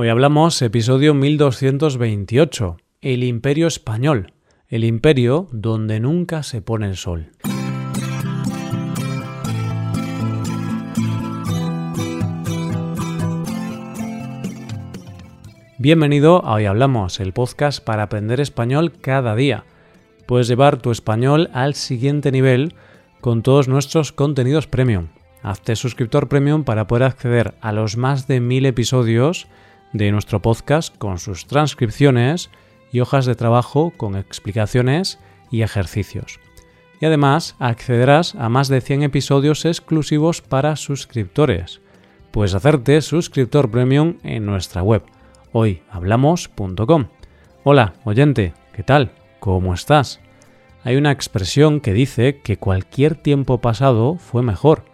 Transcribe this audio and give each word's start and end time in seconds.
Hoy 0.00 0.10
hablamos 0.10 0.62
episodio 0.62 1.12
1228, 1.12 2.76
el 3.00 3.24
imperio 3.24 3.66
español, 3.66 4.32
el 4.68 4.84
imperio 4.84 5.48
donde 5.50 5.98
nunca 5.98 6.44
se 6.44 6.62
pone 6.62 6.86
el 6.86 6.96
sol. 6.96 7.32
Bienvenido 15.78 16.44
a 16.44 16.54
Hoy 16.54 16.66
Hablamos, 16.66 17.18
el 17.18 17.32
podcast 17.32 17.84
para 17.84 18.04
aprender 18.04 18.38
español 18.38 18.92
cada 19.00 19.34
día. 19.34 19.64
Puedes 20.26 20.46
llevar 20.46 20.80
tu 20.80 20.92
español 20.92 21.50
al 21.52 21.74
siguiente 21.74 22.30
nivel 22.30 22.76
con 23.20 23.42
todos 23.42 23.66
nuestros 23.66 24.12
contenidos 24.12 24.68
premium. 24.68 25.08
Hazte 25.42 25.74
suscriptor 25.74 26.28
premium 26.28 26.62
para 26.62 26.86
poder 26.86 27.02
acceder 27.02 27.54
a 27.60 27.72
los 27.72 27.96
más 27.96 28.28
de 28.28 28.38
mil 28.38 28.64
episodios 28.64 29.48
de 29.92 30.10
nuestro 30.12 30.40
podcast 30.40 30.96
con 30.96 31.18
sus 31.18 31.46
transcripciones 31.46 32.50
y 32.92 33.00
hojas 33.00 33.26
de 33.26 33.34
trabajo 33.34 33.92
con 33.96 34.16
explicaciones 34.16 35.18
y 35.50 35.62
ejercicios. 35.62 36.40
Y 37.00 37.06
además 37.06 37.56
accederás 37.58 38.34
a 38.34 38.48
más 38.48 38.68
de 38.68 38.80
100 38.80 39.04
episodios 39.04 39.64
exclusivos 39.64 40.42
para 40.42 40.76
suscriptores. 40.76 41.80
Puedes 42.30 42.54
hacerte 42.54 43.00
suscriptor 43.02 43.70
premium 43.70 44.18
en 44.22 44.46
nuestra 44.46 44.82
web 44.82 45.02
hoyhablamos.com. 45.52 47.06
Hola, 47.64 47.94
oyente, 48.04 48.54
¿qué 48.72 48.82
tal? 48.82 49.12
¿Cómo 49.40 49.74
estás? 49.74 50.20
Hay 50.84 50.96
una 50.96 51.12
expresión 51.12 51.80
que 51.80 51.92
dice 51.92 52.40
que 52.40 52.56
cualquier 52.56 53.14
tiempo 53.14 53.60
pasado 53.60 54.16
fue 54.16 54.42
mejor 54.42 54.84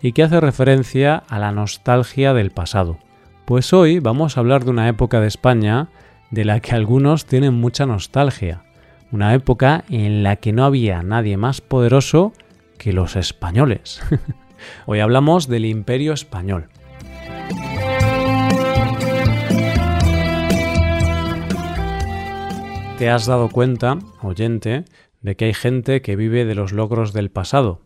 y 0.00 0.12
que 0.12 0.22
hace 0.22 0.40
referencia 0.40 1.16
a 1.28 1.38
la 1.38 1.52
nostalgia 1.52 2.34
del 2.34 2.50
pasado. 2.50 2.98
Pues 3.44 3.74
hoy 3.74 3.98
vamos 3.98 4.36
a 4.36 4.40
hablar 4.40 4.64
de 4.64 4.70
una 4.70 4.88
época 4.88 5.20
de 5.20 5.26
España 5.26 5.88
de 6.30 6.46
la 6.46 6.60
que 6.60 6.74
algunos 6.74 7.26
tienen 7.26 7.52
mucha 7.52 7.84
nostalgia, 7.84 8.64
una 9.12 9.34
época 9.34 9.84
en 9.90 10.22
la 10.22 10.36
que 10.36 10.54
no 10.54 10.64
había 10.64 11.02
nadie 11.02 11.36
más 11.36 11.60
poderoso 11.60 12.32
que 12.78 12.94
los 12.94 13.16
españoles. 13.16 14.00
hoy 14.86 15.00
hablamos 15.00 15.46
del 15.46 15.66
Imperio 15.66 16.14
Español. 16.14 16.68
¿Te 22.96 23.10
has 23.10 23.26
dado 23.26 23.50
cuenta, 23.50 23.98
oyente, 24.22 24.86
de 25.20 25.36
que 25.36 25.44
hay 25.44 25.54
gente 25.54 26.00
que 26.00 26.16
vive 26.16 26.46
de 26.46 26.54
los 26.54 26.72
logros 26.72 27.12
del 27.12 27.30
pasado? 27.30 27.82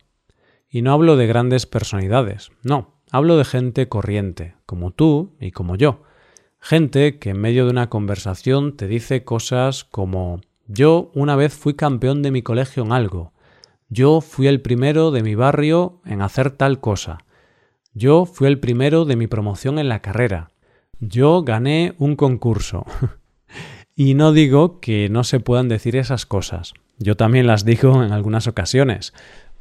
Y 0.70 0.83
no 0.83 0.92
hablo 0.92 1.17
de 1.17 1.27
grandes 1.27 1.67
personalidades, 1.67 2.53
no, 2.62 2.98
Hablo 3.11 3.37
de 3.39 3.45
gente 3.45 3.89
corriente, 3.89 4.55
como 4.67 4.91
tú 4.91 5.34
y 5.41 5.51
como 5.51 5.77
yo. 5.77 6.03
Gente 6.61 7.19
que 7.19 7.31
en 7.31 7.41
medio 7.41 7.64
de 7.64 7.70
una 7.70 7.89
conversación 7.89 8.77
te 8.77 8.87
dice 8.87 9.25
cosas 9.25 9.84
como 9.84 10.41
yo 10.67 11.11
una 11.14 11.34
vez 11.34 11.55
fui 11.55 11.75
campeón 11.75 12.23
de 12.23 12.31
mi 12.31 12.42
colegio 12.42 12.83
en 12.83 12.92
algo. 12.92 13.33
Yo 13.89 14.20
fui 14.20 14.47
el 14.47 14.61
primero 14.61 15.11
de 15.11 15.23
mi 15.23 15.34
barrio 15.34 16.03
en 16.05 16.20
hacer 16.20 16.51
tal 16.51 16.81
cosa. 16.81 17.19
Yo 17.95 18.27
fui 18.27 18.47
el 18.47 18.61
primero 18.61 19.06
de 19.06 19.17
mi 19.17 19.27
promoción 19.27 19.79
en 19.79 19.89
la 19.89 20.01
carrera. 20.01 20.51
Yo 21.01 21.42
gané 21.42 21.95
un 21.97 22.17
concurso. 22.17 22.84
y 23.97 24.12
no 24.12 24.33
digo 24.33 24.81
que 24.81 25.09
no 25.09 25.25
se 25.25 25.41
puedan 25.41 25.69
decir 25.69 25.97
esas 25.97 26.27
cosas. 26.27 26.75
Yo 26.98 27.17
también 27.17 27.47
las 27.47 27.64
digo 27.64 28.03
en 28.03 28.12
algunas 28.12 28.47
ocasiones. 28.47 29.14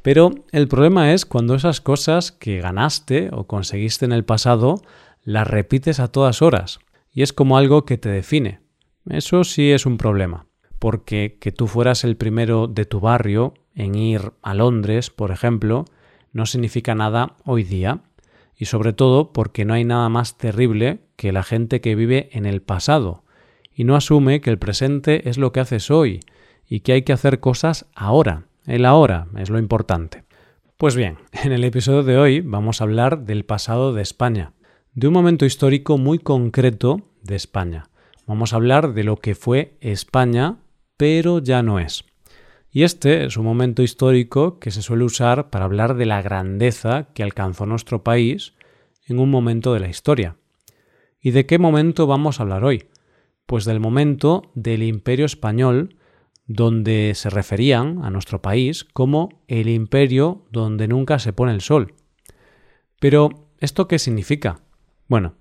Pero 0.08 0.30
el 0.52 0.68
problema 0.68 1.12
es 1.12 1.26
cuando 1.26 1.54
esas 1.54 1.82
cosas 1.82 2.32
que 2.32 2.62
ganaste 2.62 3.28
o 3.30 3.46
conseguiste 3.46 4.06
en 4.06 4.12
el 4.12 4.24
pasado 4.24 4.80
las 5.22 5.46
repites 5.46 6.00
a 6.00 6.08
todas 6.08 6.40
horas 6.40 6.78
y 7.12 7.20
es 7.20 7.34
como 7.34 7.58
algo 7.58 7.84
que 7.84 7.98
te 7.98 8.08
define. 8.08 8.60
Eso 9.10 9.44
sí 9.44 9.70
es 9.70 9.84
un 9.84 9.98
problema, 9.98 10.46
porque 10.78 11.36
que 11.38 11.52
tú 11.52 11.66
fueras 11.66 12.04
el 12.04 12.16
primero 12.16 12.68
de 12.68 12.86
tu 12.86 13.00
barrio 13.00 13.52
en 13.74 13.96
ir 13.96 14.32
a 14.40 14.54
Londres, 14.54 15.10
por 15.10 15.30
ejemplo, 15.30 15.84
no 16.32 16.46
significa 16.46 16.94
nada 16.94 17.36
hoy 17.44 17.62
día, 17.62 18.00
y 18.56 18.64
sobre 18.64 18.94
todo 18.94 19.34
porque 19.34 19.66
no 19.66 19.74
hay 19.74 19.84
nada 19.84 20.08
más 20.08 20.38
terrible 20.38 21.00
que 21.16 21.32
la 21.32 21.42
gente 21.42 21.82
que 21.82 21.94
vive 21.94 22.30
en 22.32 22.46
el 22.46 22.62
pasado 22.62 23.24
y 23.74 23.84
no 23.84 23.94
asume 23.94 24.40
que 24.40 24.48
el 24.48 24.58
presente 24.58 25.28
es 25.28 25.36
lo 25.36 25.52
que 25.52 25.60
haces 25.60 25.90
hoy 25.90 26.20
y 26.66 26.80
que 26.80 26.92
hay 26.92 27.02
que 27.02 27.12
hacer 27.12 27.40
cosas 27.40 27.84
ahora. 27.94 28.47
El 28.68 28.84
ahora 28.84 29.28
es 29.38 29.48
lo 29.48 29.58
importante. 29.58 30.24
Pues 30.76 30.94
bien, 30.94 31.16
en 31.32 31.52
el 31.52 31.64
episodio 31.64 32.02
de 32.02 32.18
hoy 32.18 32.40
vamos 32.42 32.80
a 32.80 32.84
hablar 32.84 33.24
del 33.24 33.46
pasado 33.46 33.94
de 33.94 34.02
España, 34.02 34.52
de 34.92 35.08
un 35.08 35.14
momento 35.14 35.46
histórico 35.46 35.96
muy 35.96 36.18
concreto 36.18 37.00
de 37.22 37.34
España. 37.34 37.88
Vamos 38.26 38.52
a 38.52 38.56
hablar 38.56 38.92
de 38.92 39.04
lo 39.04 39.16
que 39.16 39.34
fue 39.34 39.78
España, 39.80 40.58
pero 40.98 41.38
ya 41.38 41.62
no 41.62 41.78
es. 41.78 42.04
Y 42.70 42.82
este 42.82 43.24
es 43.24 43.38
un 43.38 43.46
momento 43.46 43.82
histórico 43.82 44.58
que 44.58 44.70
se 44.70 44.82
suele 44.82 45.04
usar 45.04 45.48
para 45.48 45.64
hablar 45.64 45.94
de 45.94 46.04
la 46.04 46.20
grandeza 46.20 47.08
que 47.14 47.22
alcanzó 47.22 47.64
nuestro 47.64 48.04
país 48.04 48.52
en 49.06 49.18
un 49.18 49.30
momento 49.30 49.72
de 49.72 49.80
la 49.80 49.88
historia. 49.88 50.36
¿Y 51.22 51.30
de 51.30 51.46
qué 51.46 51.58
momento 51.58 52.06
vamos 52.06 52.38
a 52.38 52.42
hablar 52.42 52.64
hoy? 52.64 52.84
Pues 53.46 53.64
del 53.64 53.80
momento 53.80 54.50
del 54.54 54.82
Imperio 54.82 55.24
Español 55.24 55.96
donde 56.48 57.12
se 57.14 57.30
referían 57.30 58.04
a 58.04 58.10
nuestro 58.10 58.42
país 58.42 58.84
como 58.84 59.28
el 59.46 59.68
imperio 59.68 60.46
donde 60.50 60.88
nunca 60.88 61.18
se 61.18 61.32
pone 61.32 61.52
el 61.52 61.60
sol. 61.60 61.94
Pero, 62.98 63.48
¿esto 63.60 63.86
qué 63.86 63.98
significa? 63.98 64.60
Bueno, 65.06 65.34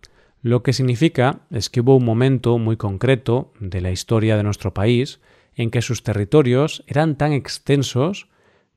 lo 0.43 0.61
que 0.61 0.73
significa 0.73 1.41
es 1.49 1.69
que 1.69 1.81
hubo 1.81 1.95
un 1.95 2.05
momento 2.05 2.57
muy 2.59 2.77
concreto 2.77 3.53
de 3.59 3.81
la 3.81 3.91
historia 3.91 4.37
de 4.37 4.43
nuestro 4.43 4.73
país 4.73 5.19
en 5.55 5.71
que 5.71 5.81
sus 5.81 6.03
territorios 6.03 6.83
eran 6.87 7.17
tan 7.17 7.31
extensos 7.31 8.29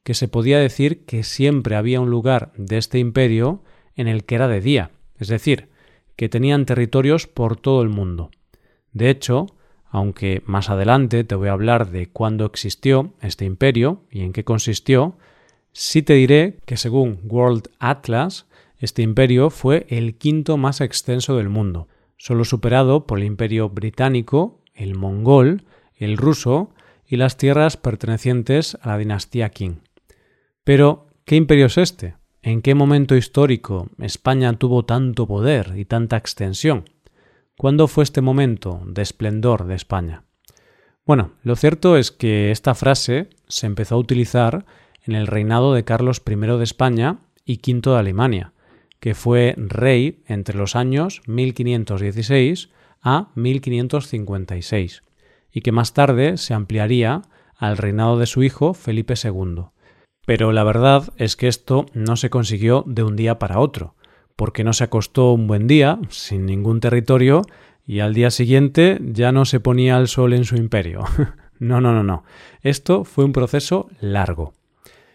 que 0.03 0.15
se 0.15 0.29
podía 0.29 0.59
decir 0.59 1.05
que 1.05 1.25
siempre 1.25 1.77
había 1.77 2.01
un 2.01 2.11
lugar 2.11 2.53
de 2.57 2.79
este 2.79 2.99
imperio 2.99 3.63
en 3.97 4.09
el 4.09 4.25
que 4.25 4.37
era 4.37 4.49
de 4.49 4.61
día, 4.61 4.93
es 5.19 5.29
decir, 5.29 5.69
que 6.17 6.29
tenían 6.29 6.65
territorios 6.65 7.27
por 7.27 7.57
todo 7.57 7.83
el 7.83 7.89
mundo. 7.89 8.31
De 8.93 9.11
hecho, 9.11 9.47
aunque 9.91 10.43
más 10.47 10.71
adelante 10.71 11.25
te 11.25 11.35
voy 11.35 11.49
a 11.49 11.53
hablar 11.53 11.91
de 11.91 12.09
cuándo 12.09 12.47
existió 12.47 13.13
este 13.21 13.45
imperio 13.45 14.05
y 14.11 14.23
en 14.23 14.33
qué 14.33 14.45
consistió, 14.45 15.17
sí 15.73 16.03
te 16.03 16.15
diré 16.15 16.59
que 16.65 16.77
según 16.77 17.21
World 17.25 17.69
Atlas, 17.79 18.47
este 18.79 19.03
imperio 19.03 19.51
fue 19.51 19.87
el 19.91 20.17
quinto 20.17 20.57
más 20.57 20.81
extenso 20.81 21.37
del 21.37 21.49
mundo, 21.49 21.89
solo 22.17 22.45
superado 22.45 23.07
por 23.07 23.19
el 23.19 23.25
imperio 23.25 23.69
británico, 23.69 24.63
el 24.75 24.95
mongol, 24.95 25.65
el 25.97 26.17
ruso 26.17 26.71
y 27.07 27.17
las 27.17 27.37
tierras 27.37 27.77
pertenecientes 27.77 28.79
a 28.81 28.89
la 28.89 28.99
dinastía 28.99 29.51
Qing. 29.51 29.83
Pero, 30.63 31.09
¿qué 31.25 31.35
imperio 31.35 31.67
es 31.67 31.77
este? 31.77 32.15
¿En 32.43 32.63
qué 32.63 32.75
momento 32.75 33.17
histórico 33.17 33.89
España 33.99 34.53
tuvo 34.55 34.85
tanto 34.85 35.27
poder 35.27 35.75
y 35.77 35.85
tanta 35.85 36.17
extensión? 36.17 36.85
¿Cuándo 37.61 37.89
fue 37.89 38.05
este 38.05 38.23
momento 38.23 38.81
de 38.87 39.03
esplendor 39.03 39.67
de 39.67 39.75
España? 39.75 40.25
Bueno, 41.05 41.33
lo 41.43 41.57
cierto 41.57 41.99
es 41.99 42.11
que 42.11 42.51
esta 42.53 42.75
frase 42.75 43.29
se 43.49 43.67
empezó 43.67 43.97
a 43.97 43.99
utilizar 43.99 44.65
en 45.05 45.15
el 45.15 45.27
reinado 45.27 45.75
de 45.75 45.85
Carlos 45.85 46.23
I 46.27 46.37
de 46.37 46.65
España 46.65 47.19
y 47.45 47.57
V 47.57 47.91
de 47.91 47.99
Alemania, 47.99 48.55
que 48.99 49.15
fue 49.15 49.55
rey 49.59 50.23
entre 50.27 50.57
los 50.57 50.75
años 50.75 51.21
1516 51.27 52.71
a 53.03 53.29
1556, 53.35 55.03
y 55.53 55.61
que 55.61 55.73
más 55.73 55.93
tarde 55.93 56.39
se 56.39 56.55
ampliaría 56.55 57.21
al 57.57 57.77
reinado 57.77 58.19
de 58.19 58.25
su 58.25 58.43
hijo 58.43 58.73
Felipe 58.73 59.13
II. 59.23 59.65
Pero 60.25 60.53
la 60.53 60.65
verdad 60.65 61.13
es 61.19 61.37
que 61.37 61.49
esto 61.49 61.85
no 61.93 62.17
se 62.17 62.31
consiguió 62.31 62.85
de 62.87 63.03
un 63.03 63.17
día 63.17 63.39
para 63.39 63.59
otro, 63.59 63.97
porque 64.41 64.65
no 64.65 64.73
se 64.73 64.85
acostó 64.85 65.35
un 65.35 65.47
buen 65.47 65.67
día, 65.67 65.99
sin 66.09 66.47
ningún 66.47 66.81
territorio, 66.81 67.43
y 67.87 68.01
al 68.01 68.15
día 68.15 68.31
siguiente 68.31 68.99
ya 69.03 69.33
no 69.33 69.45
se 69.45 69.61
ponía 69.61 69.99
el 69.99 70.09
sol 70.09 70.33
en 70.33 70.47
su 70.47 70.57
imperio. 70.57 71.05
no, 71.59 71.83
no, 71.83 71.93
no, 71.93 72.03
no. 72.03 72.25
Esto 72.63 73.05
fue 73.05 73.27
un 73.27 73.33
proceso 73.33 73.91
largo. 74.01 74.55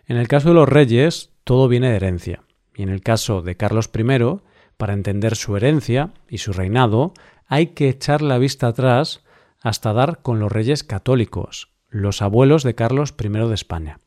En 0.06 0.18
el 0.18 0.28
caso 0.28 0.50
de 0.50 0.54
los 0.54 0.70
reyes, 0.70 1.32
todo 1.44 1.68
viene 1.68 1.90
de 1.90 1.96
herencia. 1.96 2.44
Y 2.76 2.84
en 2.84 2.90
el 2.90 3.02
caso 3.02 3.42
de 3.42 3.58
Carlos 3.58 3.90
I, 3.98 4.42
para 4.78 4.94
entender 4.94 5.36
su 5.36 5.58
herencia 5.58 6.12
y 6.30 6.38
su 6.38 6.54
reinado, 6.54 7.16
hay 7.48 7.70
que 7.70 7.90
echar 7.90 8.22
la 8.22 8.38
vista 8.38 8.68
atrás 8.68 9.24
hasta 9.60 9.92
dar 9.92 10.20
con 10.22 10.40
los 10.40 10.52
reyes 10.52 10.84
católicos, 10.84 11.70
los 11.90 12.22
abuelos 12.22 12.62
de 12.62 12.76
Carlos 12.76 13.16
I 13.20 13.30
de 13.30 13.56
España. 13.56 13.98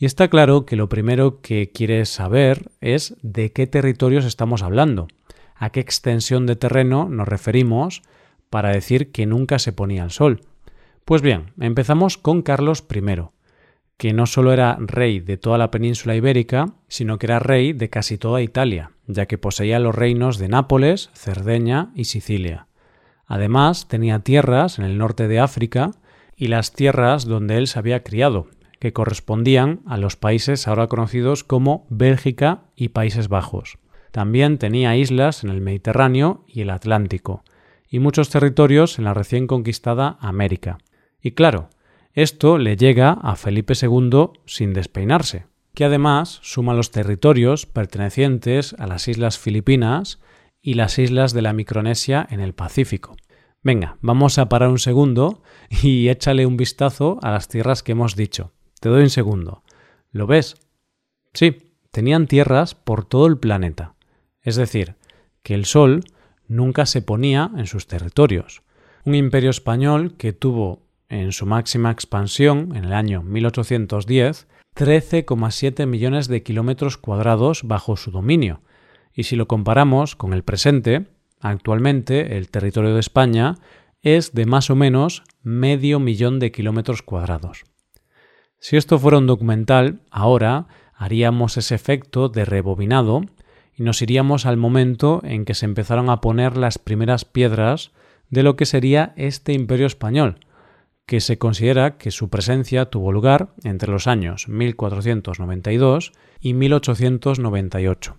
Y 0.00 0.06
está 0.06 0.28
claro 0.28 0.64
que 0.64 0.76
lo 0.76 0.88
primero 0.88 1.42
que 1.42 1.72
quieres 1.72 2.08
saber 2.08 2.70
es 2.80 3.18
de 3.20 3.52
qué 3.52 3.66
territorios 3.66 4.24
estamos 4.24 4.62
hablando, 4.62 5.08
a 5.54 5.68
qué 5.68 5.80
extensión 5.80 6.46
de 6.46 6.56
terreno 6.56 7.10
nos 7.10 7.28
referimos 7.28 8.00
para 8.48 8.70
decir 8.70 9.12
que 9.12 9.26
nunca 9.26 9.58
se 9.58 9.74
ponía 9.74 10.02
el 10.02 10.10
sol. 10.10 10.40
Pues 11.04 11.20
bien, 11.20 11.52
empezamos 11.60 12.16
con 12.16 12.40
Carlos 12.40 12.82
I, 12.90 13.28
que 13.98 14.14
no 14.14 14.24
solo 14.24 14.54
era 14.54 14.78
rey 14.80 15.20
de 15.20 15.36
toda 15.36 15.58
la 15.58 15.70
península 15.70 16.16
ibérica, 16.16 16.72
sino 16.88 17.18
que 17.18 17.26
era 17.26 17.38
rey 17.38 17.74
de 17.74 17.90
casi 17.90 18.16
toda 18.16 18.40
Italia, 18.40 18.92
ya 19.06 19.26
que 19.26 19.36
poseía 19.36 19.78
los 19.80 19.94
reinos 19.94 20.38
de 20.38 20.48
Nápoles, 20.48 21.10
Cerdeña 21.12 21.92
y 21.94 22.06
Sicilia. 22.06 22.68
Además, 23.26 23.86
tenía 23.86 24.20
tierras 24.20 24.78
en 24.78 24.86
el 24.86 24.96
norte 24.96 25.28
de 25.28 25.40
África 25.40 25.90
y 26.36 26.46
las 26.46 26.72
tierras 26.72 27.26
donde 27.26 27.58
él 27.58 27.66
se 27.66 27.78
había 27.78 28.02
criado, 28.02 28.46
que 28.80 28.92
correspondían 28.92 29.82
a 29.86 29.96
los 29.98 30.16
países 30.16 30.66
ahora 30.66 30.88
conocidos 30.88 31.44
como 31.44 31.86
Bélgica 31.90 32.62
y 32.74 32.88
Países 32.88 33.28
Bajos. 33.28 33.78
También 34.10 34.58
tenía 34.58 34.96
islas 34.96 35.44
en 35.44 35.50
el 35.50 35.60
Mediterráneo 35.60 36.44
y 36.48 36.62
el 36.62 36.70
Atlántico, 36.70 37.44
y 37.88 38.00
muchos 38.00 38.30
territorios 38.30 38.98
en 38.98 39.04
la 39.04 39.14
recién 39.14 39.46
conquistada 39.46 40.16
América. 40.20 40.78
Y 41.22 41.32
claro, 41.32 41.68
esto 42.14 42.58
le 42.58 42.76
llega 42.76 43.12
a 43.12 43.36
Felipe 43.36 43.74
II 43.80 44.30
sin 44.46 44.72
despeinarse, 44.72 45.46
que 45.74 45.84
además 45.84 46.40
suma 46.42 46.74
los 46.74 46.90
territorios 46.90 47.66
pertenecientes 47.66 48.74
a 48.78 48.86
las 48.86 49.06
islas 49.06 49.38
Filipinas 49.38 50.20
y 50.62 50.74
las 50.74 50.98
islas 50.98 51.32
de 51.32 51.42
la 51.42 51.52
Micronesia 51.52 52.26
en 52.30 52.40
el 52.40 52.54
Pacífico. 52.54 53.14
Venga, 53.62 53.98
vamos 54.00 54.38
a 54.38 54.48
parar 54.48 54.70
un 54.70 54.78
segundo 54.78 55.42
y 55.82 56.08
échale 56.08 56.46
un 56.46 56.56
vistazo 56.56 57.18
a 57.22 57.30
las 57.30 57.48
tierras 57.48 57.82
que 57.82 57.92
hemos 57.92 58.16
dicho. 58.16 58.52
Te 58.80 58.88
doy 58.88 59.02
un 59.02 59.10
segundo. 59.10 59.62
¿Lo 60.10 60.26
ves? 60.26 60.56
Sí, 61.32 61.74
tenían 61.90 62.26
tierras 62.26 62.74
por 62.74 63.04
todo 63.04 63.26
el 63.26 63.38
planeta. 63.38 63.94
Es 64.42 64.56
decir, 64.56 64.96
que 65.42 65.54
el 65.54 65.66
Sol 65.66 66.02
nunca 66.48 66.86
se 66.86 67.02
ponía 67.02 67.50
en 67.56 67.66
sus 67.66 67.86
territorios. 67.86 68.62
Un 69.04 69.14
imperio 69.14 69.50
español 69.50 70.16
que 70.16 70.32
tuvo 70.32 70.82
en 71.08 71.32
su 71.32 71.46
máxima 71.46 71.90
expansión 71.90 72.74
en 72.74 72.84
el 72.84 72.92
año 72.92 73.22
1810 73.22 74.46
13,7 74.74 75.86
millones 75.86 76.28
de 76.28 76.42
kilómetros 76.42 76.96
cuadrados 76.96 77.62
bajo 77.64 77.96
su 77.96 78.10
dominio. 78.10 78.62
Y 79.12 79.24
si 79.24 79.36
lo 79.36 79.46
comparamos 79.46 80.16
con 80.16 80.32
el 80.32 80.44
presente, 80.44 81.06
actualmente 81.40 82.36
el 82.38 82.50
territorio 82.50 82.94
de 82.94 83.00
España 83.00 83.56
es 84.00 84.32
de 84.32 84.46
más 84.46 84.70
o 84.70 84.76
menos 84.76 85.24
medio 85.42 86.00
millón 86.00 86.38
de 86.38 86.52
kilómetros 86.52 87.02
cuadrados. 87.02 87.64
Si 88.60 88.76
esto 88.76 88.98
fuera 88.98 89.16
un 89.16 89.26
documental, 89.26 90.00
ahora 90.10 90.66
haríamos 90.94 91.56
ese 91.56 91.74
efecto 91.74 92.28
de 92.28 92.44
rebobinado 92.44 93.22
y 93.74 93.82
nos 93.82 94.02
iríamos 94.02 94.44
al 94.44 94.58
momento 94.58 95.22
en 95.24 95.46
que 95.46 95.54
se 95.54 95.64
empezaron 95.64 96.10
a 96.10 96.20
poner 96.20 96.58
las 96.58 96.78
primeras 96.78 97.24
piedras 97.24 97.90
de 98.28 98.42
lo 98.42 98.56
que 98.56 98.66
sería 98.66 99.14
este 99.16 99.54
imperio 99.54 99.86
español, 99.86 100.40
que 101.06 101.20
se 101.20 101.38
considera 101.38 101.96
que 101.96 102.10
su 102.10 102.28
presencia 102.28 102.84
tuvo 102.84 103.12
lugar 103.12 103.54
entre 103.64 103.90
los 103.90 104.06
años 104.06 104.46
1492 104.46 106.12
y 106.38 106.52
1898. 106.52 108.18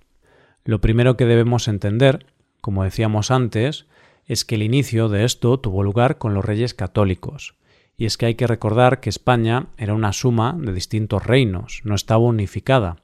Lo 0.65 0.81
primero 0.81 1.17
que 1.17 1.25
debemos 1.25 1.67
entender, 1.67 2.25
como 2.61 2.83
decíamos 2.83 3.29
antes, 3.29 3.85
es 4.25 4.43
que 4.43 4.55
el 4.55 4.63
inicio 4.63 5.07
de 5.07 5.23
esto 5.23 5.59
tuvo 5.59 5.83
lugar 5.83 6.17
con 6.17 6.33
los 6.33 6.43
reyes 6.43 6.73
católicos, 6.73 7.53
y 7.97 8.05
es 8.05 8.17
que 8.17 8.25
hay 8.25 8.35
que 8.35 8.47
recordar 8.47 8.99
que 8.99 9.09
España 9.09 9.67
era 9.77 9.93
una 9.93 10.13
suma 10.13 10.55
de 10.57 10.73
distintos 10.73 11.25
reinos, 11.25 11.81
no 11.83 11.95
estaba 11.95 12.19
unificada, 12.19 12.97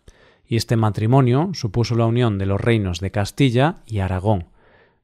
y 0.48 0.56
este 0.56 0.75
matrimonio 0.75 1.51
supuso 1.54 1.95
la 1.95 2.06
unión 2.06 2.38
de 2.38 2.45
los 2.45 2.62
reinos 2.62 3.00
de 3.00 3.12
Castilla 3.12 3.78
y 3.86 4.00
Aragón, 4.00 4.48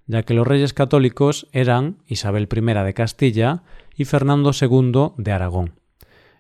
ya 0.08 0.24
que 0.24 0.34
los 0.34 0.48
reyes 0.48 0.74
católicos 0.74 1.48
eran 1.52 1.98
Isabel 2.08 2.48
I 2.52 2.62
de 2.62 2.94
Castilla 2.94 3.64
y 3.96 4.06
Fernando 4.06 4.52
II 4.60 5.14
de 5.18 5.32
Aragón. 5.32 5.74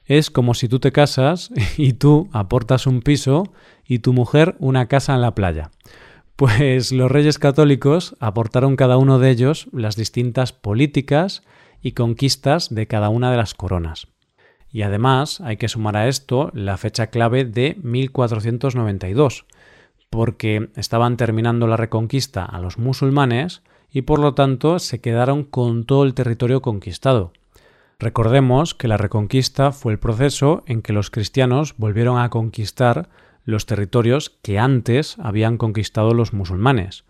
Es 0.06 0.30
como 0.30 0.54
si 0.54 0.68
tú 0.68 0.80
te 0.80 0.92
casas 0.92 1.51
y 1.78 1.94
tú 1.94 2.30
aportas 2.31 2.88
un 2.88 3.01
piso 3.01 3.54
y 3.86 4.00
tu 4.00 4.13
mujer 4.13 4.56
una 4.60 4.88
casa 4.88 5.13
en 5.16 5.22
la 5.22 5.36
playa. 5.36 5.72
Pues 6.36 6.92
los 6.92 7.12
reyes 7.12 7.38
católicos 7.38 8.16
aportaron 8.19 8.75
cada 8.75 8.98
uno 8.98 9.19
de 9.19 9.30
ellos 9.30 9.68
las 9.72 9.96
distintas 9.96 10.51
políticas 10.51 11.44
y 11.83 11.91
conquistas 11.91 12.74
de 12.74 12.88
cada 12.88 13.09
una 13.09 13.30
de 13.30 13.38
las 13.38 13.53
coronas. 13.53 14.07
Y 14.71 14.81
además 14.81 15.39
hay 15.41 15.57
que 15.57 15.69
sumar 15.69 15.95
a 15.95 16.07
esto 16.07 16.50
la 16.53 16.77
fecha 16.77 17.07
clave 17.07 17.45
de 17.45 17.77
1492, 17.83 19.45
porque 20.09 20.69
estaban 20.75 21.18
terminando 21.18 21.68
la 21.68 21.77
reconquista 21.77 22.44
a 22.44 22.59
los 22.59 22.80
musulmanes 22.80 23.62
y 23.91 24.03
por 24.03 24.18
lo 24.18 24.33
tanto 24.33 24.80
se 24.80 25.01
quedaron 25.01 25.44
con 25.44 25.83
todo 25.83 26.03
el 26.03 26.15
territorio 26.15 26.62
conquistado. 26.63 27.33
Recordemos 28.00 28.74
que 28.74 28.88
la 28.88 28.97
reconquista 28.97 29.71
fue 29.71 29.94
el 29.94 30.00
proceso 30.00 30.63
en 30.65 30.81
que 30.81 30.94
los 30.94 31.12
cristianos 31.12 31.75
volvieron 31.77 32.18
a 32.18 32.29
conquistar 32.29 33.09
los 33.45 33.65
territorios 33.65 34.31
que 34.41 34.57
antes 34.57 35.18
habían 35.19 35.57
conquistado 35.57 36.13
los 36.13 36.33
musulmanes. 36.33 37.03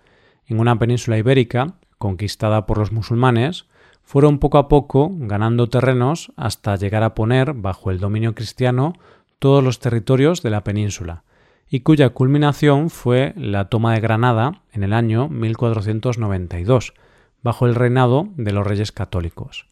En 0.45 0.59
una 0.59 0.77
península 0.77 1.17
ibérica, 1.17 1.75
conquistada 1.97 2.65
por 2.65 2.77
los 2.77 2.91
musulmanes, 2.91 3.65
fueron 4.03 4.37
poco 4.37 4.57
a 4.57 4.67
poco 4.67 5.09
ganando 5.11 5.69
terrenos 5.69 6.31
hasta 6.35 6.75
llegar 6.75 7.03
a 7.03 7.15
poner 7.15 7.53
bajo 7.53 7.89
el 7.89 7.99
dominio 7.99 8.35
cristiano 8.35 8.93
todos 9.39 9.63
los 9.63 9.79
territorios 9.79 10.43
de 10.43 10.51
la 10.51 10.63
península, 10.63 11.23
y 11.69 11.79
cuya 11.79 12.09
culminación 12.09 12.89
fue 12.89 13.33
la 13.35 13.69
toma 13.69 13.93
de 13.93 13.99
Granada 13.99 14.61
en 14.71 14.83
el 14.83 14.93
año 14.93 15.27
1492, 15.29 16.93
bajo 17.41 17.65
el 17.65 17.75
reinado 17.75 18.29
de 18.37 18.51
los 18.51 18.65
reyes 18.65 18.91
católicos. 18.91 19.65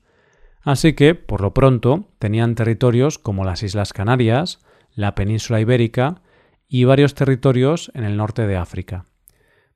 Así 0.63 0.93
que, 0.93 1.15
por 1.15 1.41
lo 1.41 1.53
pronto, 1.53 2.05
tenían 2.19 2.55
territorios 2.55 3.17
como 3.17 3.45
las 3.45 3.63
Islas 3.63 3.93
Canarias, 3.93 4.59
la 4.93 5.15
península 5.15 5.59
ibérica 5.59 6.21
y 6.67 6.83
varios 6.83 7.15
territorios 7.15 7.91
en 7.95 8.03
el 8.03 8.17
norte 8.17 8.45
de 8.45 8.57
África. 8.57 9.05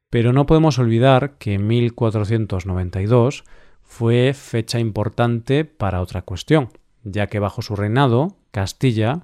Pero 0.09 0.33
no 0.33 0.45
podemos 0.45 0.77
olvidar 0.79 1.37
que 1.37 1.53
en 1.53 1.67
1492 1.67 3.43
fue 3.85 4.33
fecha 4.33 4.79
importante 4.79 5.63
para 5.63 6.01
otra 6.01 6.21
cuestión, 6.23 6.69
ya 7.03 7.27
que 7.27 7.39
bajo 7.39 7.61
su 7.61 7.75
reinado, 7.75 8.35
Castilla, 8.51 9.21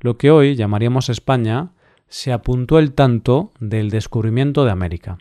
lo 0.00 0.16
que 0.16 0.30
hoy 0.30 0.54
llamaríamos 0.54 1.08
España, 1.08 1.72
se 2.08 2.32
apuntó 2.32 2.78
el 2.78 2.92
tanto 2.92 3.52
del 3.60 3.90
descubrimiento 3.90 4.64
de 4.64 4.70
América. 4.70 5.18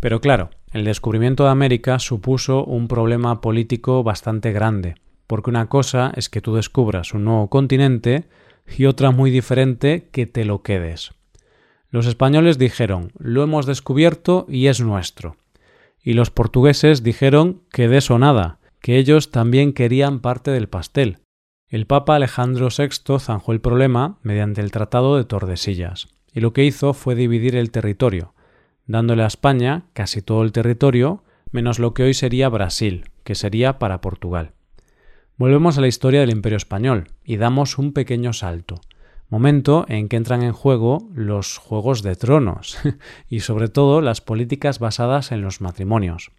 Pero 0.00 0.20
claro, 0.20 0.50
el 0.72 0.84
descubrimiento 0.84 1.44
de 1.44 1.50
América 1.50 1.98
supuso 1.98 2.64
un 2.64 2.88
problema 2.88 3.40
político 3.40 4.02
bastante 4.02 4.52
grande, 4.52 4.96
porque 5.26 5.50
una 5.50 5.68
cosa 5.68 6.12
es 6.16 6.28
que 6.28 6.40
tú 6.40 6.54
descubras 6.54 7.14
un 7.14 7.24
nuevo 7.24 7.48
continente 7.48 8.24
y 8.76 8.86
otra 8.86 9.12
muy 9.12 9.30
diferente 9.30 10.08
que 10.12 10.26
te 10.26 10.44
lo 10.44 10.62
quedes. 10.62 11.12
Los 11.90 12.06
españoles 12.06 12.58
dijeron 12.58 13.12
lo 13.18 13.42
hemos 13.42 13.66
descubierto 13.66 14.46
y 14.48 14.66
es 14.66 14.80
nuestro 14.80 15.36
y 16.02 16.14
los 16.14 16.30
portugueses 16.30 17.02
dijeron 17.02 17.62
que 17.70 17.88
de 17.88 17.98
eso 17.98 18.18
nada, 18.18 18.58
que 18.80 18.98
ellos 18.98 19.30
también 19.30 19.72
querían 19.72 20.20
parte 20.20 20.50
del 20.50 20.68
pastel. 20.68 21.18
El 21.68 21.86
Papa 21.86 22.16
Alejandro 22.16 22.68
VI 22.76 23.18
zanjó 23.18 23.52
el 23.52 23.60
problema 23.60 24.18
mediante 24.22 24.60
el 24.60 24.70
Tratado 24.70 25.16
de 25.16 25.24
Tordesillas, 25.24 26.08
y 26.32 26.40
lo 26.40 26.52
que 26.52 26.64
hizo 26.64 26.94
fue 26.94 27.14
dividir 27.14 27.56
el 27.56 27.70
territorio, 27.70 28.34
dándole 28.86 29.22
a 29.22 29.28
España 29.28 29.84
casi 29.92 30.22
todo 30.22 30.42
el 30.42 30.52
territorio, 30.52 31.22
menos 31.52 31.78
lo 31.78 31.94
que 31.94 32.04
hoy 32.04 32.14
sería 32.14 32.48
Brasil, 32.48 33.10
que 33.24 33.34
sería 33.34 33.78
para 33.78 34.00
Portugal. 34.00 34.52
Volvemos 35.36 35.78
a 35.78 35.80
la 35.80 35.88
historia 35.88 36.20
del 36.20 36.30
Imperio 36.30 36.56
Español 36.56 37.08
y 37.24 37.36
damos 37.36 37.78
un 37.78 37.92
pequeño 37.92 38.32
salto 38.32 38.80
momento 39.30 39.86
en 39.88 40.08
que 40.08 40.16
entran 40.16 40.42
en 40.42 40.52
juego 40.52 41.08
los 41.14 41.56
juegos 41.56 42.02
de 42.02 42.16
tronos 42.16 42.76
y 43.30 43.40
sobre 43.40 43.68
todo 43.68 44.00
las 44.02 44.20
políticas 44.20 44.78
basadas 44.78 45.32
en 45.32 45.40
los 45.40 45.60
matrimonios. 45.60 46.32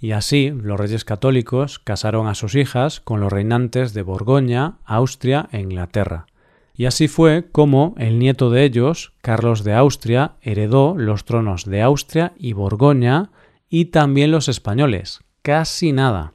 Y 0.00 0.12
así 0.12 0.50
los 0.50 0.80
reyes 0.80 1.04
católicos 1.04 1.78
casaron 1.78 2.26
a 2.26 2.34
sus 2.34 2.54
hijas 2.54 3.00
con 3.00 3.20
los 3.20 3.30
reinantes 3.30 3.92
de 3.92 4.02
Borgoña, 4.02 4.78
Austria 4.86 5.48
e 5.52 5.60
Inglaterra. 5.60 6.26
Y 6.74 6.86
así 6.86 7.06
fue 7.06 7.50
como 7.52 7.94
el 7.98 8.18
nieto 8.18 8.48
de 8.48 8.64
ellos, 8.64 9.12
Carlos 9.20 9.62
de 9.62 9.74
Austria, 9.74 10.36
heredó 10.40 10.94
los 10.96 11.26
tronos 11.26 11.66
de 11.66 11.82
Austria 11.82 12.32
y 12.38 12.54
Borgoña 12.54 13.30
y 13.68 13.86
también 13.86 14.30
los 14.30 14.48
españoles. 14.48 15.20
Casi 15.42 15.92
nada. 15.92 16.32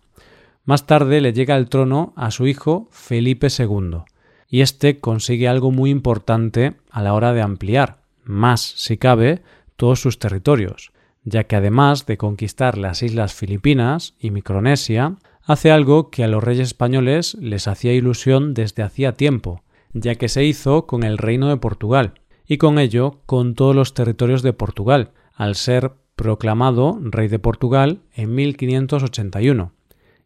Más 0.63 0.85
tarde 0.85 1.19
le 1.19 1.33
llega 1.33 1.57
el 1.57 1.67
trono 1.67 2.13
a 2.15 2.29
su 2.29 2.45
hijo 2.45 2.87
Felipe 2.91 3.47
II 3.57 4.03
y 4.49 4.61
éste 4.61 4.99
consigue 4.99 5.47
algo 5.47 5.71
muy 5.71 5.89
importante 5.89 6.75
a 6.89 7.01
la 7.01 7.13
hora 7.13 7.33
de 7.33 7.41
ampliar, 7.41 7.97
más 8.23 8.61
si 8.61 8.97
cabe, 8.97 9.41
todos 9.75 9.99
sus 9.99 10.19
territorios, 10.19 10.91
ya 11.23 11.45
que 11.45 11.55
además 11.55 12.05
de 12.05 12.17
conquistar 12.17 12.77
las 12.77 13.03
islas 13.03 13.33
Filipinas 13.33 14.15
y 14.19 14.31
Micronesia, 14.31 15.17
hace 15.43 15.71
algo 15.71 16.09
que 16.09 16.23
a 16.23 16.27
los 16.27 16.43
reyes 16.43 16.67
españoles 16.67 17.35
les 17.39 17.67
hacía 17.67 17.93
ilusión 17.93 18.53
desde 18.53 18.83
hacía 18.83 19.13
tiempo, 19.13 19.63
ya 19.93 20.15
que 20.15 20.29
se 20.29 20.43
hizo 20.43 20.85
con 20.87 21.03
el 21.03 21.17
reino 21.17 21.49
de 21.49 21.57
Portugal, 21.57 22.13
y 22.47 22.57
con 22.57 22.79
ello 22.79 23.21
con 23.25 23.55
todos 23.55 23.75
los 23.75 23.93
territorios 23.93 24.41
de 24.43 24.53
Portugal, 24.53 25.11
al 25.33 25.55
ser 25.55 25.93
proclamado 26.15 26.97
rey 27.01 27.27
de 27.27 27.39
Portugal 27.39 28.01
en 28.13 28.35
1581. 28.35 29.73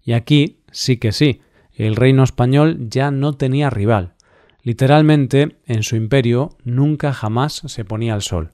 Y 0.04 0.14
aquí 0.14 0.60
sí 0.72 0.98
que 0.98 1.12
sí, 1.12 1.42
el 1.86 1.96
reino 1.96 2.24
español 2.24 2.90
ya 2.90 3.12
no 3.12 3.34
tenía 3.34 3.70
rival, 3.70 4.16
Literalmente, 4.62 5.58
en 5.66 5.84
su 5.84 5.96
imperio 5.96 6.58
nunca 6.64 7.14
jamás 7.14 7.64
se 7.66 7.86
ponía 7.86 8.14
el 8.14 8.22
sol. 8.22 8.52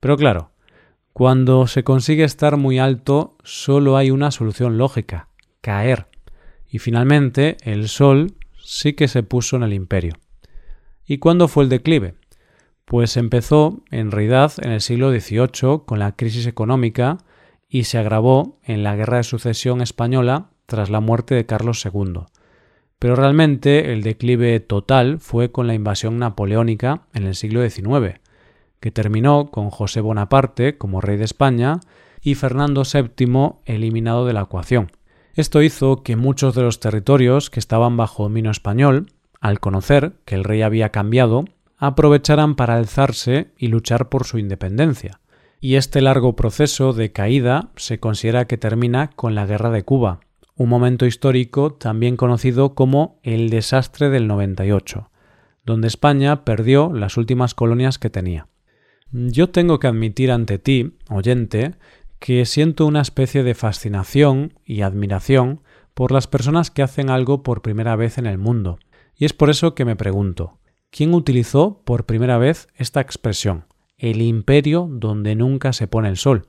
Pero 0.00 0.16
claro, 0.16 0.52
cuando 1.12 1.66
se 1.66 1.84
consigue 1.84 2.24
estar 2.24 2.56
muy 2.56 2.78
alto 2.78 3.36
solo 3.42 3.96
hay 3.96 4.10
una 4.10 4.30
solución 4.30 4.78
lógica, 4.78 5.28
caer. 5.60 6.06
Y 6.70 6.78
finalmente 6.78 7.56
el 7.62 7.88
sol 7.88 8.34
sí 8.62 8.92
que 8.92 9.08
se 9.08 9.22
puso 9.22 9.56
en 9.56 9.62
el 9.62 9.72
imperio. 9.72 10.14
¿Y 11.06 11.18
cuándo 11.18 11.48
fue 11.48 11.64
el 11.64 11.70
declive? 11.70 12.14
Pues 12.84 13.16
empezó 13.16 13.82
en 13.90 14.10
realidad 14.10 14.52
en 14.58 14.70
el 14.70 14.82
siglo 14.82 15.10
XVIII 15.10 15.80
con 15.86 15.98
la 15.98 16.12
crisis 16.12 16.46
económica 16.46 17.18
y 17.68 17.84
se 17.84 17.98
agravó 17.98 18.60
en 18.62 18.82
la 18.82 18.94
Guerra 18.96 19.18
de 19.18 19.24
Sucesión 19.24 19.80
Española 19.80 20.50
tras 20.66 20.90
la 20.90 21.00
muerte 21.00 21.34
de 21.34 21.46
Carlos 21.46 21.84
II. 21.84 22.20
Pero 22.98 23.14
realmente 23.14 23.92
el 23.92 24.02
declive 24.02 24.58
total 24.60 25.18
fue 25.20 25.52
con 25.52 25.66
la 25.66 25.74
invasión 25.74 26.18
napoleónica 26.18 27.02
en 27.14 27.26
el 27.26 27.34
siglo 27.34 27.68
XIX, 27.68 28.20
que 28.80 28.90
terminó 28.90 29.50
con 29.50 29.70
José 29.70 30.00
Bonaparte 30.00 30.78
como 30.78 31.00
rey 31.00 31.16
de 31.16 31.24
España 31.24 31.80
y 32.20 32.34
Fernando 32.34 32.82
VII 32.82 33.52
eliminado 33.64 34.26
de 34.26 34.32
la 34.32 34.42
ecuación. 34.42 34.90
Esto 35.34 35.62
hizo 35.62 36.02
que 36.02 36.16
muchos 36.16 36.56
de 36.56 36.62
los 36.62 36.80
territorios 36.80 37.50
que 37.50 37.60
estaban 37.60 37.96
bajo 37.96 38.24
dominio 38.24 38.50
español, 38.50 39.06
al 39.40 39.60
conocer 39.60 40.14
que 40.24 40.34
el 40.34 40.42
rey 40.42 40.62
había 40.62 40.90
cambiado, 40.90 41.44
aprovecharan 41.76 42.56
para 42.56 42.74
alzarse 42.74 43.52
y 43.56 43.68
luchar 43.68 44.08
por 44.08 44.24
su 44.24 44.38
independencia. 44.38 45.20
Y 45.60 45.76
este 45.76 46.00
largo 46.00 46.34
proceso 46.34 46.92
de 46.92 47.12
caída 47.12 47.70
se 47.76 48.00
considera 48.00 48.46
que 48.46 48.58
termina 48.58 49.10
con 49.10 49.36
la 49.36 49.46
Guerra 49.46 49.70
de 49.70 49.84
Cuba, 49.84 50.20
un 50.58 50.68
momento 50.68 51.06
histórico 51.06 51.72
también 51.72 52.16
conocido 52.16 52.74
como 52.74 53.20
el 53.22 53.48
desastre 53.48 54.10
del 54.10 54.26
98, 54.26 55.08
donde 55.64 55.86
España 55.86 56.44
perdió 56.44 56.92
las 56.92 57.16
últimas 57.16 57.54
colonias 57.54 57.98
que 57.98 58.10
tenía. 58.10 58.48
Yo 59.12 59.50
tengo 59.50 59.78
que 59.78 59.86
admitir 59.86 60.32
ante 60.32 60.58
ti, 60.58 60.96
oyente, 61.08 61.76
que 62.18 62.44
siento 62.44 62.86
una 62.86 63.00
especie 63.00 63.44
de 63.44 63.54
fascinación 63.54 64.54
y 64.64 64.82
admiración 64.82 65.62
por 65.94 66.10
las 66.10 66.26
personas 66.26 66.72
que 66.72 66.82
hacen 66.82 67.08
algo 67.08 67.44
por 67.44 67.62
primera 67.62 67.94
vez 67.94 68.18
en 68.18 68.26
el 68.26 68.38
mundo. 68.38 68.80
Y 69.16 69.26
es 69.26 69.32
por 69.32 69.50
eso 69.50 69.76
que 69.76 69.84
me 69.84 69.94
pregunto, 69.94 70.58
¿quién 70.90 71.14
utilizó 71.14 71.82
por 71.84 72.04
primera 72.04 72.36
vez 72.36 72.66
esta 72.74 73.00
expresión? 73.00 73.64
El 73.96 74.22
imperio 74.22 74.88
donde 74.90 75.36
nunca 75.36 75.72
se 75.72 75.86
pone 75.86 76.08
el 76.08 76.16
sol. 76.16 76.48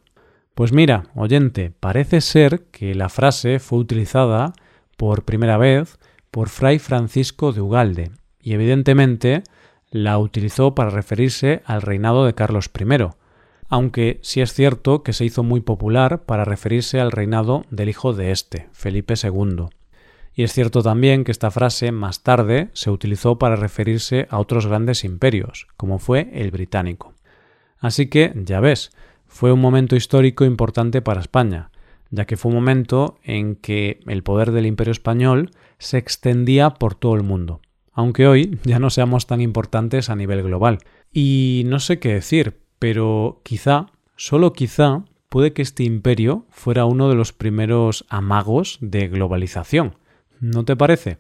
Pues 0.56 0.72
mira, 0.74 1.06
oyente, 1.16 1.72
parece 1.80 2.22
ser 2.22 2.66
que 2.72 2.94
la 2.96 3.10
frase 3.10 3.60
fue 3.60 3.80
utilizada 3.80 4.54
por 4.98 5.24
primera 5.24 5.58
vez 5.58 5.98
por 6.32 6.50
Fray 6.50 6.80
Francisco 6.80 7.54
de 7.54 7.62
Ugalde, 7.62 8.12
y 8.42 8.54
evidentemente 8.54 9.44
la 9.92 10.18
utilizó 10.20 10.76
para 10.76 10.90
referirse 10.90 11.62
al 11.66 11.82
reinado 11.82 12.26
de 12.26 12.36
Carlos 12.36 12.70
I, 12.78 13.10
aunque 13.70 14.20
sí 14.22 14.42
es 14.42 14.54
cierto 14.54 15.04
que 15.04 15.14
se 15.14 15.26
hizo 15.26 15.44
muy 15.44 15.62
popular 15.62 16.24
para 16.24 16.46
referirse 16.46 17.00
al 17.00 17.12
reinado 17.12 17.64
del 17.70 17.90
hijo 17.90 18.14
de 18.14 18.32
este, 18.32 18.68
Felipe 18.72 19.14
II. 19.22 19.68
Y 20.34 20.44
es 20.44 20.54
cierto 20.54 20.82
también 20.82 21.24
que 21.24 21.32
esta 21.32 21.52
frase 21.52 21.92
más 21.92 22.24
tarde 22.24 22.70
se 22.74 22.92
utilizó 22.92 23.38
para 23.38 23.56
referirse 23.56 24.28
a 24.30 24.40
otros 24.40 24.68
grandes 24.68 25.04
imperios, 25.04 25.68
como 25.76 26.00
fue 26.00 26.30
el 26.34 26.52
británico. 26.52 27.14
Así 27.80 28.08
que, 28.08 28.34
ya 28.36 28.60
ves, 28.60 28.92
fue 29.30 29.54
un 29.54 29.62
momento 29.62 29.96
histórico 29.96 30.44
importante 30.44 31.02
para 31.02 31.22
España, 31.22 31.72
ya 32.12 32.26
que 32.26 32.36
fue 32.36 32.50
un 32.50 32.56
momento 32.56 33.18
en 33.24 33.56
que 33.56 34.02
el 34.06 34.24
poder 34.24 34.52
del 34.52 34.66
imperio 34.66 34.92
español 34.92 35.52
se 35.78 35.98
extendía 35.98 36.72
por 36.72 36.96
todo 36.96 37.16
el 37.16 37.24
mundo 37.24 37.62
aunque 38.00 38.28
hoy 38.28 38.58
ya 38.64 38.80
no 38.80 38.90
seamos 38.90 39.28
tan 39.28 39.42
importantes 39.42 40.10
a 40.10 40.16
nivel 40.16 40.42
global. 40.42 40.80
Y 41.12 41.64
no 41.66 41.82
sé 41.82 42.00
qué 42.00 42.14
decir, 42.14 42.62
pero 42.80 43.42
quizá, 43.44 43.88
solo 44.16 44.54
quizá, 44.54 45.04
puede 45.28 45.52
que 45.52 45.62
este 45.62 45.84
imperio 45.84 46.46
fuera 46.50 46.86
uno 46.86 47.10
de 47.10 47.16
los 47.16 47.34
primeros 47.34 48.06
amagos 48.08 48.78
de 48.80 49.10
globalización. 49.10 49.98
¿No 50.40 50.64
te 50.64 50.78
parece? 50.78 51.18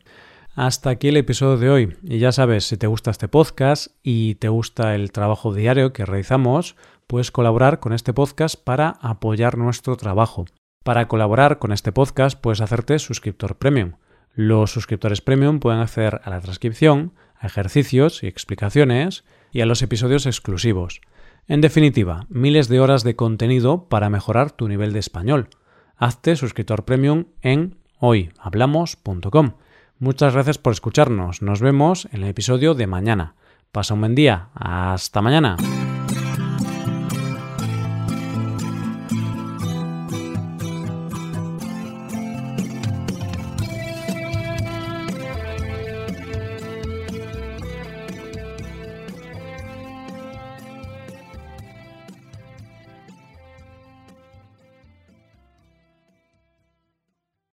Hasta 0.56 0.92
aquí 0.92 1.10
el 1.10 1.18
episodio 1.18 1.58
de 1.58 1.70
hoy. 1.70 1.98
Y 2.02 2.20
ya 2.20 2.32
sabes, 2.32 2.64
si 2.64 2.78
te 2.78 2.88
gusta 2.88 3.12
este 3.12 3.28
podcast 3.28 3.88
y 4.02 4.36
te 4.36 4.48
gusta 4.48 4.96
el 4.96 5.12
trabajo 5.12 5.54
diario 5.54 5.92
que 5.92 6.06
realizamos, 6.06 6.78
puedes 7.10 7.32
colaborar 7.32 7.80
con 7.80 7.92
este 7.92 8.14
podcast 8.14 8.56
para 8.56 9.00
apoyar 9.02 9.58
nuestro 9.58 9.98
trabajo. 9.98 10.46
Para 10.84 11.08
colaborar 11.08 11.58
con 11.58 11.72
este 11.72 11.92
podcast 11.92 12.40
puedes 12.40 12.62
hacerte 12.62 13.00
suscriptor 13.00 13.58
premium. 13.58 13.94
Los 14.36 14.72
suscriptores 14.72 15.20
premium 15.20 15.60
pueden 15.60 15.80
acceder 15.82 16.22
a 16.24 16.30
la 16.30 16.40
transcripción, 16.40 17.14
a 17.40 17.48
ejercicios 17.48 18.22
y 18.22 18.28
explicaciones 18.28 19.24
y 19.52 19.62
a 19.62 19.66
los 19.66 19.82
episodios 19.82 20.28
exclusivos. 20.28 21.02
En 21.48 21.62
definitiva, 21.62 22.28
miles 22.30 22.68
de 22.68 22.80
horas 22.80 23.04
de 23.04 23.16
contenido 23.16 23.90
para 23.90 24.12
mejorar 24.12 24.52
tu 24.52 24.68
nivel 24.68 24.94
de 24.94 25.00
español. 25.00 25.50
Hazte 25.98 26.36
suscriptor 26.36 26.86
premium 26.86 27.26
en 27.42 27.80
hoyhablamos.com. 27.98 29.54
Muchas 29.98 30.34
gracias 30.36 30.60
por 30.60 30.74
escucharnos. 30.74 31.42
Nos 31.42 31.60
vemos 31.60 32.08
en 32.12 32.22
el 32.22 32.30
episodio 32.30 32.76
de 32.76 32.86
mañana. 32.86 33.34
Pasa 33.72 33.96
un 33.96 34.02
buen 34.02 34.14
día. 34.14 34.50
Hasta 34.54 35.24
mañana. 35.24 35.58